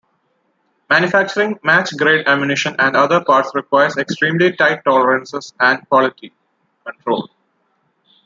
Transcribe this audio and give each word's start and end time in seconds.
Manufacturing 0.89 1.59
match 1.61 1.95
grade 1.95 2.27
ammunition 2.27 2.75
and 2.79 2.95
other 2.95 3.23
parts 3.23 3.51
requires 3.53 3.97
extremely 3.97 4.51
tight 4.51 4.83
tolerances 4.83 5.53
and 5.59 5.87
quality 5.89 6.33
control. 6.83 7.29